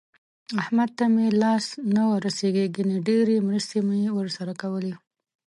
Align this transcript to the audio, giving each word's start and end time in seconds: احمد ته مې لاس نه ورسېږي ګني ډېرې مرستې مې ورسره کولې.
احمد 0.61 0.89
ته 0.97 1.05
مې 1.13 1.27
لاس 1.41 1.65
نه 1.95 2.03
ورسېږي 2.11 2.65
ګني 2.75 2.97
ډېرې 3.07 3.35
مرستې 3.47 3.79
مې 3.87 4.01
ورسره 4.17 4.53
کولې. 4.61 4.93